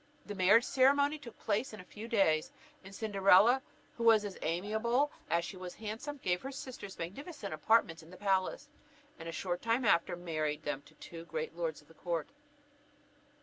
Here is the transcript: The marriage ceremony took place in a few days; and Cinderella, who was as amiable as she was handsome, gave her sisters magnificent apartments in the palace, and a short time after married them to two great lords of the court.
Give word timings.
The 0.25 0.33
marriage 0.33 0.63
ceremony 0.63 1.19
took 1.19 1.37
place 1.37 1.73
in 1.73 1.79
a 1.79 1.83
few 1.83 2.07
days; 2.07 2.51
and 2.83 2.95
Cinderella, 2.95 3.61
who 3.95 4.03
was 4.03 4.25
as 4.25 4.35
amiable 4.41 5.11
as 5.29 5.45
she 5.45 5.57
was 5.57 5.75
handsome, 5.75 6.17
gave 6.23 6.41
her 6.41 6.51
sisters 6.51 6.97
magnificent 6.97 7.53
apartments 7.53 8.01
in 8.01 8.09
the 8.09 8.17
palace, 8.17 8.67
and 9.19 9.29
a 9.29 9.31
short 9.31 9.61
time 9.61 9.85
after 9.85 10.15
married 10.15 10.63
them 10.63 10.81
to 10.87 10.95
two 10.95 11.25
great 11.25 11.55
lords 11.55 11.83
of 11.83 11.87
the 11.87 11.93
court. 11.93 12.29